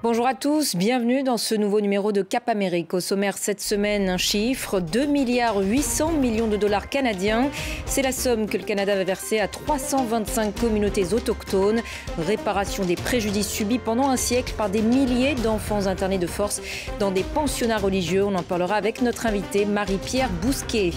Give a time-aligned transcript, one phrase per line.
[0.00, 2.94] Bonjour à tous, bienvenue dans ce nouveau numéro de Cap Amérique.
[2.94, 7.50] Au sommaire cette semaine, un chiffre 2 milliards 800 millions de dollars canadiens.
[7.84, 11.82] C'est la somme que le Canada va verser à 325 communautés autochtones.
[12.16, 16.62] Réparation des préjudices subis pendant un siècle par des milliers d'enfants internés de force
[17.00, 18.24] dans des pensionnats religieux.
[18.24, 20.92] On en parlera avec notre invitée Marie-Pierre Bousquet.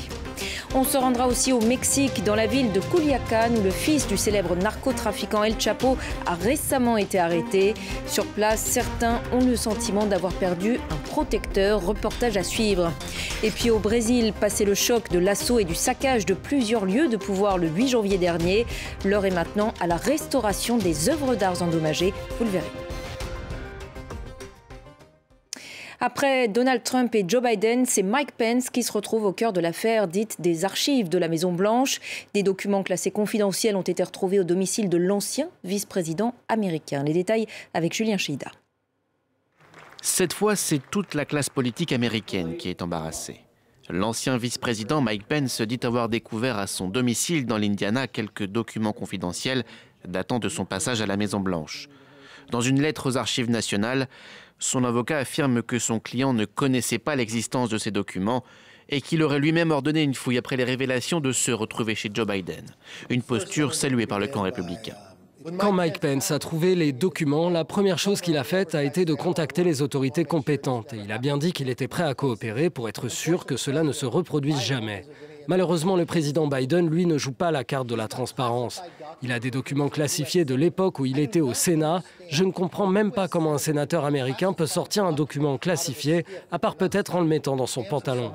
[0.73, 4.17] On se rendra aussi au Mexique, dans la ville de Culiacán, où le fils du
[4.17, 7.73] célèbre narcotrafiquant El Chapo a récemment été arrêté.
[8.07, 11.85] Sur place, certains ont le sentiment d'avoir perdu un protecteur.
[11.85, 12.91] Reportage à suivre.
[13.43, 17.07] Et puis au Brésil, passé le choc de l'assaut et du saccage de plusieurs lieux
[17.07, 18.65] de pouvoir le 8 janvier dernier,
[19.05, 22.13] l'heure est maintenant à la restauration des œuvres d'art endommagées.
[22.37, 22.80] Vous le verrez.
[26.03, 29.61] Après Donald Trump et Joe Biden, c'est Mike Pence qui se retrouve au cœur de
[29.61, 31.99] l'affaire dite des archives de la Maison-Blanche.
[32.33, 37.03] Des documents classés confidentiels ont été retrouvés au domicile de l'ancien vice-président américain.
[37.03, 38.49] Les détails avec Julien Cheida.
[40.01, 43.41] Cette fois, c'est toute la classe politique américaine qui est embarrassée.
[43.87, 49.65] L'ancien vice-président Mike Pence dit avoir découvert à son domicile dans l'Indiana quelques documents confidentiels
[50.07, 51.89] datant de son passage à la Maison-Blanche.
[52.51, 54.09] Dans une lettre aux archives nationales,
[54.59, 58.43] son avocat affirme que son client ne connaissait pas l'existence de ces documents
[58.89, 62.27] et qu'il aurait lui-même ordonné une fouille après les révélations de se retrouver chez Joe
[62.27, 62.65] Biden.
[63.09, 64.95] Une posture saluée par le camp républicain.
[65.57, 69.05] Quand Mike Pence a trouvé les documents, la première chose qu'il a faite a été
[69.05, 70.93] de contacter les autorités compétentes.
[70.93, 73.81] Et il a bien dit qu'il était prêt à coopérer pour être sûr que cela
[73.81, 75.05] ne se reproduise jamais.
[75.47, 78.81] Malheureusement, le président Biden, lui, ne joue pas la carte de la transparence.
[79.21, 82.03] Il a des documents classifiés de l'époque où il était au Sénat.
[82.29, 86.59] Je ne comprends même pas comment un sénateur américain peut sortir un document classifié, à
[86.59, 88.31] part peut-être en le mettant dans son pantalon.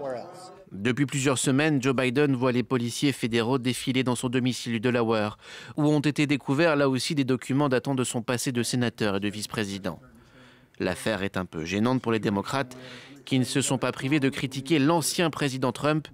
[0.72, 5.38] Depuis plusieurs semaines, Joe Biden voit les policiers fédéraux défiler dans son domicile du Delaware,
[5.76, 9.20] où ont été découverts là aussi des documents datant de son passé de sénateur et
[9.20, 10.00] de vice-président.
[10.78, 12.76] L'affaire est un peu gênante pour les démocrates,
[13.24, 16.08] qui ne se sont pas privés de critiquer l'ancien président Trump,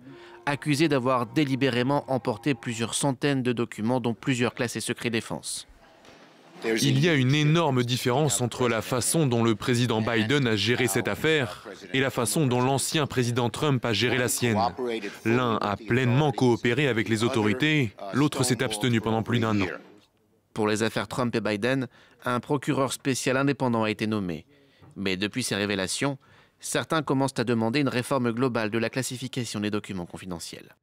[0.46, 5.66] accusé d'avoir délibérément emporté plusieurs centaines de documents, dont plusieurs classés secret défense.
[6.64, 10.86] Il y a une énorme différence entre la façon dont le président Biden a géré
[10.86, 14.60] cette affaire et la façon dont l'ancien président Trump a géré la sienne.
[15.24, 19.66] L'un a pleinement coopéré avec les autorités, l'autre s'est abstenu pendant plus d'un an.
[20.54, 21.88] Pour les affaires Trump et Biden,
[22.24, 24.44] un procureur spécial indépendant a été nommé.
[24.94, 26.18] Mais depuis ces révélations,
[26.62, 30.74] certains commencent à demander une réforme globale de la classification des documents confidentiels.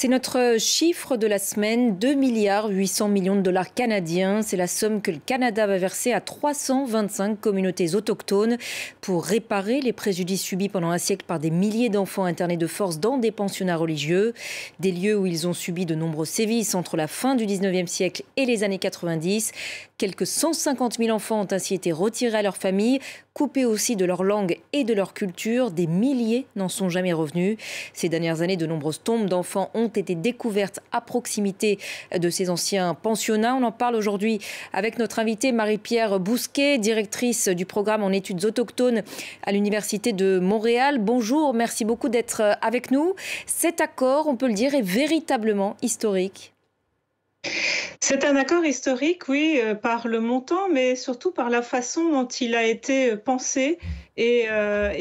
[0.00, 4.42] C'est notre chiffre de la semaine, 2 milliards 800 millions de dollars canadiens.
[4.42, 8.58] C'est la somme que le Canada va verser à 325 communautés autochtones
[9.00, 13.00] pour réparer les préjudices subis pendant un siècle par des milliers d'enfants internés de force
[13.00, 14.34] dans des pensionnats religieux,
[14.78, 18.22] des lieux où ils ont subi de nombreux sévices entre la fin du 19e siècle
[18.36, 19.50] et les années 90.
[19.98, 23.00] Quelques 150 000 enfants ont ainsi été retirés à leur famille,
[23.34, 25.72] coupés aussi de leur langue et de leur culture.
[25.72, 27.56] Des milliers n'en sont jamais revenus.
[27.94, 31.80] Ces dernières années, de nombreuses tombes d'enfants ont été découvertes à proximité
[32.16, 33.56] de ces anciens pensionnats.
[33.56, 34.38] On en parle aujourd'hui
[34.72, 39.02] avec notre invitée Marie-Pierre Bousquet, directrice du programme en études autochtones
[39.42, 40.98] à l'Université de Montréal.
[41.00, 43.16] Bonjour, merci beaucoup d'être avec nous.
[43.46, 46.52] Cet accord, on peut le dire, est véritablement historique.
[48.00, 52.26] C'est un accord historique, oui, euh, par le montant, mais surtout par la façon dont
[52.26, 53.78] il a été pensé
[54.16, 54.94] et, euh,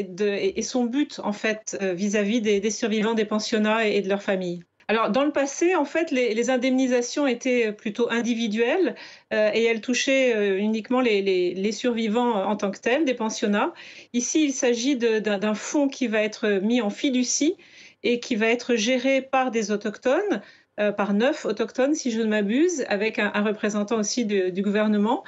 [0.62, 4.64] son but, en fait, euh, vis-à-vis des, survivants des pensionnats et, de leurs familles.
[4.90, 8.96] Alors, dans le passé, en fait, les, indemnisations étaient plutôt individuelles
[9.31, 13.74] et elles touchaient uniquement les, survivants en tant que tels des pensionnats.
[14.14, 17.56] Ici, il s'agit d'un fonds qui va être mis en fiducie
[18.03, 20.41] et qui va être géré par des autochtones
[20.80, 25.24] euh, par neuf autochtones, si je ne m'abuse, avec un, représentant aussi du gouvernement,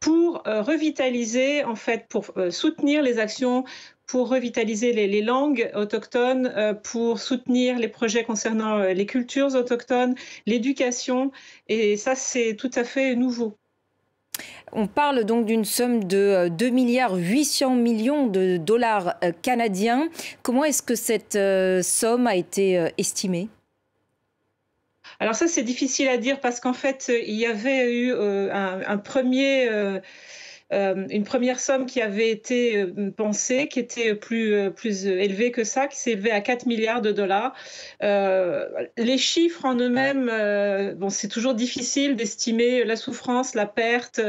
[0.00, 3.64] pour euh, revitaliser, en fait, pour euh, soutenir les actions
[4.06, 10.14] pour revitaliser les, langues autochtones, pour soutenir les projets concernant les cultures autochtones,
[10.46, 11.30] l'éducation.
[11.68, 13.58] Et ça, c'est tout à fait nouveau.
[14.72, 20.08] On parle donc d'une somme de 2 milliards 800 millions de dollars canadiens.
[20.42, 21.38] Comment est-ce que cette
[21.84, 23.48] somme a été estimée?
[25.20, 28.98] Alors ça, c'est difficile à dire parce qu'en fait, il y avait eu euh, un,
[28.98, 29.68] premier...
[29.68, 30.00] Euh, euh,
[30.70, 32.86] une première somme qui avait été
[33.16, 37.54] pensée, qui était plus, plus élevée que ça, qui s'élevait à 4 milliards de dollars.
[38.00, 40.30] les chiffres en eux-mêmes,
[41.08, 44.20] c'est toujours difficile d'estimer la souffrance, la perte,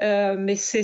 [0.00, 0.82] mais c'est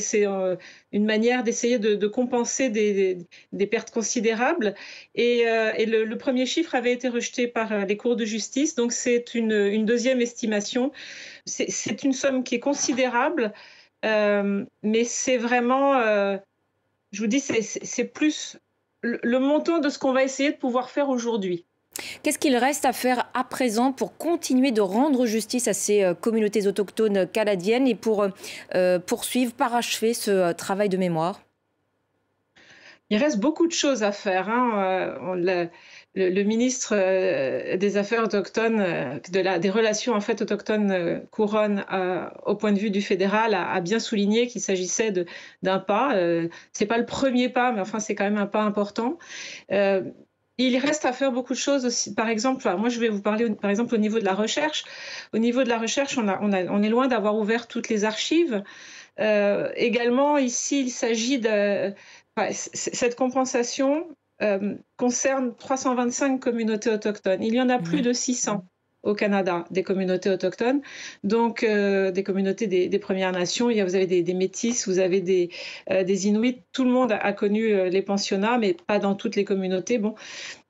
[0.93, 4.75] une manière d'essayer de, compenser des, pertes considérables.
[5.14, 8.93] Et, euh, le, premier chiffre avait été rejeté par euh, les cours de justice, donc
[8.93, 10.93] c'est une, deuxième estimation.
[11.44, 13.52] C'est une somme qui est considérable.
[14.03, 16.00] Mais c'est vraiment,
[17.12, 18.59] je vous dis, c'est plus
[19.03, 21.65] le montant de ce qu'on va essayer de pouvoir faire aujourd'hui.
[22.23, 26.15] Qu'est-ce qu'il reste à faire à présent pour continuer de rendre justice à ces euh,
[26.15, 28.29] communautés autochtones canadiennes et pour euh,
[28.75, 31.41] euh, poursuivre, parachever ce travail de mémoire?
[33.11, 34.49] Il reste beaucoup de choses à faire.
[34.51, 35.69] Hein.
[36.14, 36.96] Le, ministre
[37.76, 41.84] des Affaires autochtones, des relations en fait autochtones couronne
[42.44, 45.12] au point de vue du fédéral, a, bien souligné qu'il s'agissait
[45.62, 46.14] d'un pas.
[46.72, 49.16] c'est pas le premier pas, mais enfin c'est quand même un pas important.
[50.58, 52.14] Il reste à faire beaucoup de choses aussi.
[52.14, 54.84] Par exemple, moi je vais vous parler par exemple au niveau de la recherche.
[55.32, 58.64] Au niveau de la recherche, on, est loin d'avoir ouvert toutes les archives.
[59.20, 61.94] Euh, également, ici, il s'agit de...
[62.52, 64.14] cette compensation euh,
[64.96, 67.43] concerne 325 communautés autochtones.
[67.43, 68.64] Il y en a plus de 600
[69.03, 70.81] au Canada, des communautés autochtones,
[71.23, 73.71] donc euh, des communautés des, Premières Nations.
[73.71, 75.50] Il y a, vous avez des, métis, vous avez des,
[75.91, 76.62] euh, des, Inuits.
[76.73, 79.99] Tout le monde a connu euh, les pensionnats, mais pas dans toutes les communautés.
[79.99, 80.17] Bon,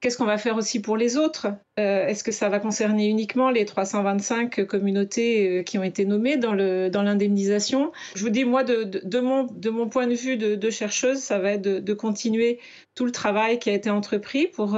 [0.00, 1.48] qu'est-ce qu'on va faire aussi pour les autres?
[1.76, 7.84] Est-ce que ça va concerner uniquement les 325 communautés qui ont été nommées dans l'indemnisation
[7.84, 11.18] dans Je vous dis, moi, de, de, mon, de mon point de vue de, chercheuse,
[11.18, 12.58] ça va être de, continuer
[12.96, 14.76] tout le travail qui a été entrepris pour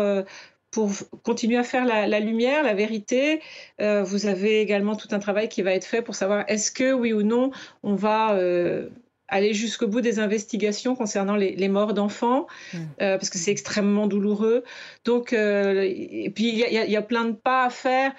[0.70, 0.90] pour
[1.22, 3.40] continuer à faire la, lumière, la vérité.
[3.81, 6.93] Euh, vous avez également tout un travail qui va être fait pour savoir est-ce que
[6.93, 7.50] oui ou non
[7.82, 8.88] on va euh,
[9.28, 12.78] aller jusqu'au bout des investigations concernant les, morts d'enfants, mmh.
[13.02, 14.64] euh, parce que c'est extrêmement douloureux.
[15.05, 18.12] Donc, et puis il y, a plein de pas à faire.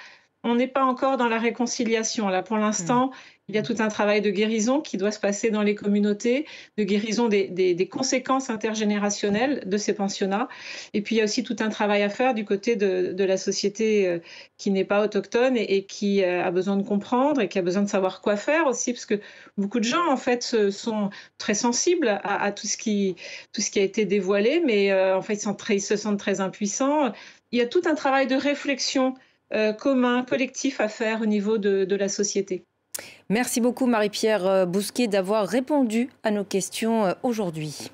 [0.43, 2.27] On n'est pas encore dans la réconciliation.
[2.29, 3.11] Là, pour l'instant, mmh.
[3.51, 6.45] Il y a tout un travail de guérison qui doit se passer dans les communautés,
[6.77, 10.47] de guérison des, conséquences intergénérationnelles de ces pensionnats.
[10.93, 13.35] Et puis il y a aussi tout un travail à faire du côté de, la
[13.35, 14.19] société euh,
[14.57, 17.81] qui n'est pas autochtone et, qui euh, a besoin de comprendre et qui a besoin
[17.81, 19.19] de savoir quoi faire aussi, parce que
[19.57, 23.17] beaucoup de gens en fait sont très sensibles à, tout, ce qui,
[23.75, 27.11] a été dévoilé, mais euh, en fait ils, se sentent très impuissants.
[27.51, 29.15] Il y a tout un travail de réflexion
[29.79, 32.63] commun, collectif à faire au niveau de la société.
[33.29, 37.91] Merci beaucoup Marie-Pierre euh, Bousquet d'avoir répondu à nos questions euh, aujourd'hui.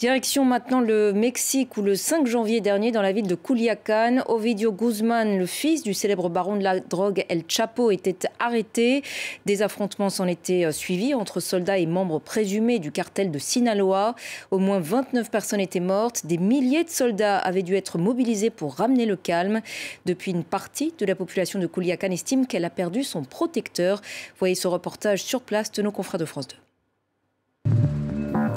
[0.00, 4.70] Direction maintenant le Mexique où le 5 janvier dernier dans la ville de Culiacán, Ovidio
[4.70, 9.02] Guzman, le fils du célèbre baron de la drogue El Chapo, était arrêté.
[9.44, 14.14] Des affrontements s'en étaient euh, suivis entre soldats et membres présumés du cartel de Sinaloa.
[14.52, 16.26] Au moins 29 personnes étaient mortes.
[16.26, 19.62] Des milliers de soldats avaient dû être mobilisés pour ramener le calme.
[20.06, 24.00] Depuis, une partie de la population de Culiacán estime qu'elle a perdu son protecteur.
[24.38, 26.67] Voyez ce reportage sur place de nos confrères de France 2.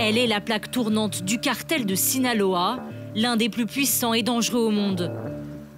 [0.03, 2.79] Elle est la plaque tournante du cartel de Sinaloa,
[3.13, 5.11] l'un des plus puissants et dangereux au monde.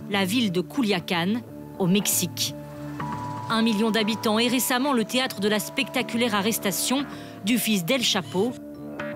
[0.09, 1.41] La ville de Culiacán,
[1.77, 2.55] au Mexique.
[3.49, 7.03] Un million d'habitants et récemment le théâtre de la spectaculaire arrestation
[7.43, 8.53] du fils d'El Chapo,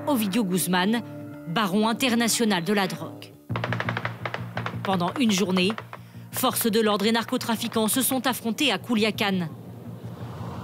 [0.07, 1.01] Ovidio Guzman,
[1.48, 3.31] baron international de la drogue.
[4.83, 5.71] Pendant une journée,
[6.33, 9.48] forces de l'ordre et narcotrafiquants se sont affrontés à Culiacán.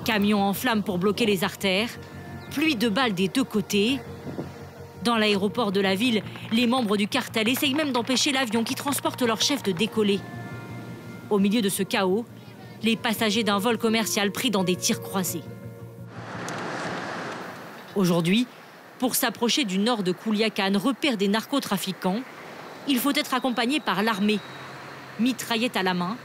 [0.04, 1.92] Camions en flammes pour bloquer les artères,
[2.52, 4.02] pluie de balles des deux côtés,
[5.04, 9.22] dans l'aéroport de la ville, les membres du cartel essayent même d'empêcher l'avion qui transporte
[9.22, 10.20] leur chef de décoller.
[11.30, 12.26] Au milieu de ce chaos,
[12.82, 15.44] les passagers d'un vol commercial pris dans des tirs croisés.
[17.96, 18.48] Aujourd'hui,
[19.00, 22.22] pour s'approcher du nord de Kouliakan, repère des narcotrafiquants,
[22.88, 24.40] il faut être accompagné par l'armée,
[25.20, 26.18] mitraillette à la main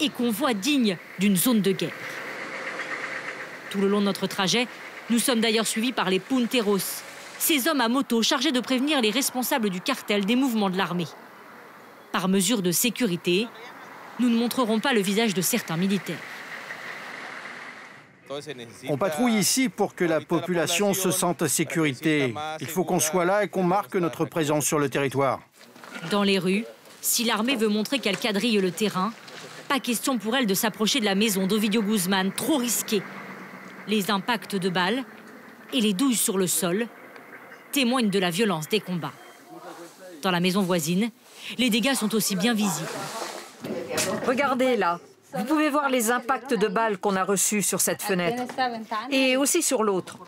[0.00, 1.92] et convoi digne d'une zone de guerre.
[3.70, 4.66] Tout le long de notre trajet,
[5.10, 7.02] nous sommes d'ailleurs suivis par les Punteros,
[7.38, 11.06] ces hommes à moto chargés de prévenir les responsables du cartel des mouvements de l'armée.
[12.12, 13.46] Par mesure de sécurité,
[14.18, 16.18] nous ne montrerons pas le visage de certains militaires.
[18.88, 22.34] On patrouille ici pour que la population se sente en sécurité.
[22.60, 25.40] Il faut qu'on soit là et qu'on marque notre présence sur le territoire.
[26.10, 26.64] Dans les rues,
[27.00, 29.12] si l'armée veut montrer qu'elle quadrille le terrain,
[29.68, 33.02] pas question pour elle de s'approcher de la maison d'Ovidio Guzman, trop risqué.
[33.86, 35.04] Les impacts de balles
[35.72, 36.86] et les douilles sur le sol
[37.72, 39.12] témoigne de la violence des combats.
[40.22, 41.10] Dans la maison voisine,
[41.58, 42.88] les dégâts sont aussi bien visibles.
[44.26, 45.00] Regardez là.
[45.34, 48.42] Vous pouvez voir les impacts de balles qu'on a reçus sur cette fenêtre
[49.10, 50.18] et aussi sur l'autre.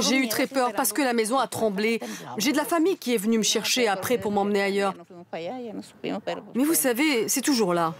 [0.00, 2.00] J'ai eu très peur parce que la maison a tremblé.
[2.38, 4.94] J'ai de la famille qui est venue me chercher après pour m'emmener ailleurs.
[5.32, 7.94] Mais vous savez, c'est toujours là.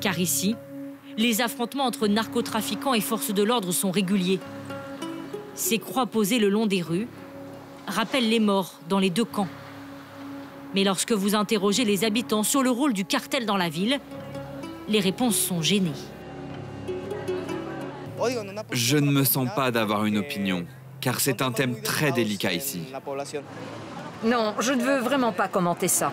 [0.00, 0.56] Car ici,
[1.16, 4.40] les affrontements entre narcotrafiquants et forces de l'ordre sont réguliers.
[5.54, 7.08] Ces croix posées le long des rues
[7.86, 9.48] rappellent les morts dans les deux camps.
[10.74, 14.00] Mais lorsque vous interrogez les habitants sur le rôle du cartel dans la ville,
[14.88, 15.90] Les réponses sont gênées.
[18.72, 20.66] Je ne me sens pas d'avoir une opinion,
[21.00, 22.82] car c'est un thème très délicat ici.
[24.24, 26.12] Non, je ne veux vraiment pas commenter ça.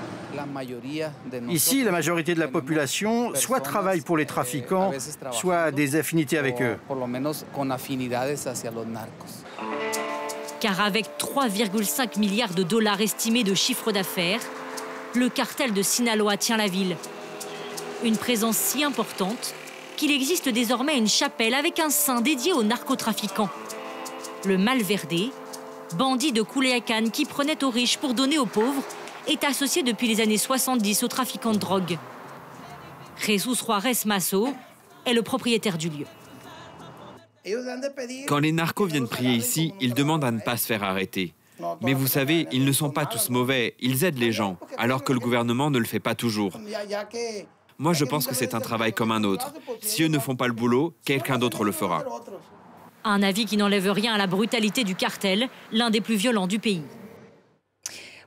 [1.50, 4.92] Ici, la majorité de la population soit travaille pour les trafiquants,
[5.32, 6.78] soit a des affinités avec eux.
[10.60, 14.42] Car avec 3,5 milliards de dollars estimés de chiffre d'affaires,
[15.16, 16.96] le cartel de Sinaloa tient la ville.
[18.04, 19.54] Une présence si importante
[19.98, 23.50] qu'il existe désormais une chapelle avec un saint dédié aux narcotrafiquants.
[24.46, 25.32] Le Malverde,
[25.96, 28.84] bandit de Culiacan qui prenait aux riches pour donner aux pauvres,
[29.28, 31.98] est associé depuis les années 70 aux trafiquants de drogue.
[33.18, 34.50] Jesus Juarez Masso
[35.06, 36.06] est le propriétaire du lieu.
[38.28, 41.34] Quand les narcos viennent prier ici, ils demandent à ne pas se faire arrêter.
[41.82, 45.12] Mais vous savez, ils ne sont pas tous mauvais, ils aident les gens, alors que
[45.12, 46.54] le gouvernement ne le fait pas toujours.
[47.78, 49.54] Moi, je pense que c'est un travail comme un autre.
[49.82, 52.04] Si eux ne font pas le boulot, quelqu'un d'autre le fera.
[53.04, 56.60] Un avis qui n'enlève rien à la brutalité du cartel, l'un des plus violents du
[56.60, 56.84] pays.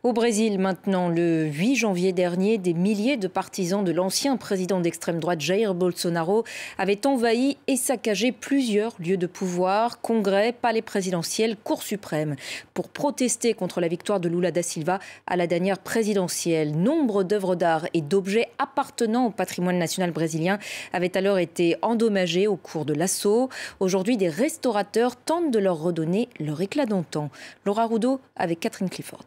[0.05, 5.21] Au Brésil, maintenant, le 8 janvier dernier, des milliers de partisans de l'ancien président d'extrême
[5.21, 6.43] droite Jair Bolsonaro
[6.77, 12.35] avaient envahi et saccagé plusieurs lieux de pouvoir, congrès, palais présidentiel, cour suprême,
[12.75, 16.77] pour protester contre la victoire de Lula da Silva à la dernière présidentielle.
[16.77, 20.59] Nombre d'œuvres d'art et d'objets appartenant au patrimoine national brésilien
[20.93, 23.51] avaient alors été endommagés au cours de l'assaut.
[23.79, 27.31] Aujourd'hui, des restaurateurs tentent de leur redonner leur éclat d'antan.
[27.65, 29.23] Laura Roudot avec Catherine Clifford.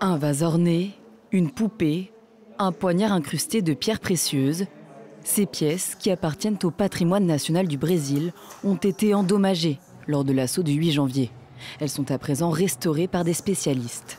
[0.00, 0.92] Un vase orné,
[1.32, 2.12] une poupée,
[2.58, 4.66] un poignard incrusté de pierres précieuses.
[5.22, 8.32] Ces pièces, qui appartiennent au patrimoine national du Brésil,
[8.64, 11.30] ont été endommagées lors de l'assaut du 8 janvier.
[11.80, 14.18] Elles sont à présent restaurées par des spécialistes.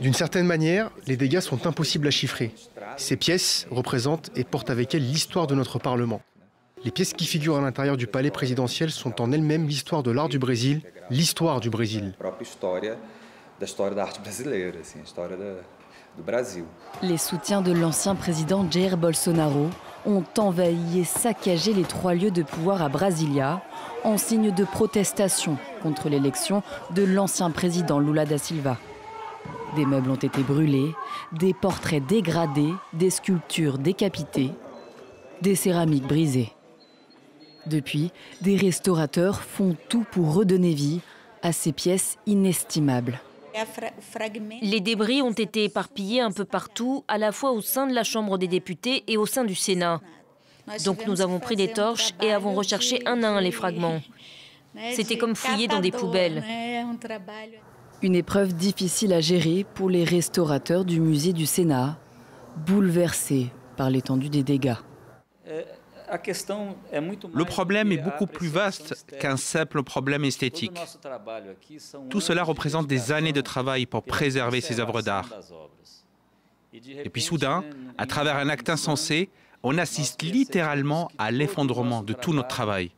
[0.00, 2.54] D'une certaine manière, les dégâts sont impossibles à chiffrer.
[2.96, 6.22] Ces pièces représentent et portent avec elles l'histoire de notre Parlement.
[6.84, 10.28] Les pièces qui figurent à l'intérieur du palais présidentiel sont en elles-mêmes l'histoire de l'art
[10.28, 12.12] du Brésil, l'histoire du Brésil.
[17.02, 19.70] Les soutiens de l'ancien président Jair Bolsonaro
[20.04, 23.62] ont envahi et saccagé les trois lieux de pouvoir à Brasilia
[24.04, 26.62] en signe de protestation contre l'élection
[26.94, 28.76] de l'ancien président Lula da Silva.
[29.74, 30.94] Des meubles ont été brûlés,
[31.32, 34.50] des portraits dégradés, des sculptures décapitées,
[35.40, 36.52] des céramiques brisées.
[37.66, 41.00] Depuis, des restaurateurs font tout pour redonner vie
[41.42, 43.20] à ces pièces inestimables.
[44.62, 48.02] Les débris ont été éparpillés un peu partout, à la fois au sein de la
[48.02, 50.00] Chambre des députés et au sein du Sénat.
[50.84, 54.00] Donc nous avons pris des torches et avons recherché un à un les fragments.
[54.92, 56.42] C'était comme fouiller dans des poubelles.
[58.02, 61.96] Une épreuve difficile à gérer pour les restaurateurs du musée du Sénat,
[62.66, 64.74] bouleversés par l'étendue des dégâts.
[66.10, 70.78] Le problème est beaucoup plus vaste qu'un simple problème esthétique.
[72.10, 75.28] Tout cela représente des années de travail pour préserver ces œuvres d'art.
[76.72, 77.64] Et puis soudain,
[77.98, 79.30] à travers un acte insensé,
[79.62, 82.90] on assiste littéralement à l'effondrement de tout notre travail.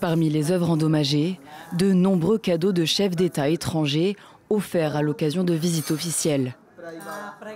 [0.00, 1.38] Parmi les œuvres endommagées,
[1.74, 4.16] de nombreux cadeaux de chefs d'État étrangers
[4.50, 6.54] offerts à l'occasion de visites officielles.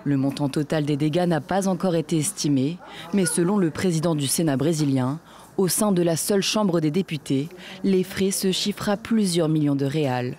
[0.04, 2.78] Le montant total des dégâts n'a pas encore été estimé,
[3.12, 5.20] mais selon le président du Sénat brésilien,
[5.56, 7.48] au sein de la seule Chambre des députés,
[7.84, 10.36] les frais se chiffrent à plusieurs millions de réals.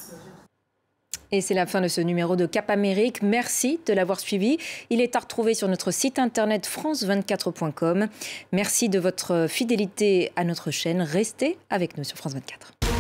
[1.31, 3.23] Et c'est la fin de ce numéro de Cap Amérique.
[3.23, 4.59] Merci de l'avoir suivi.
[4.91, 8.07] Il est à retrouver sur notre site internet france24.com.
[8.51, 11.01] Merci de votre fidélité à notre chaîne.
[11.01, 12.92] Restez avec nous sur France 24.